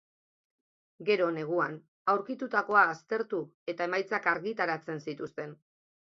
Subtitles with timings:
[1.09, 1.75] Gero, neguan,
[2.13, 3.41] aurkitutakoa aztertu
[3.73, 5.53] eta emaitzak argitaratzen zituzten.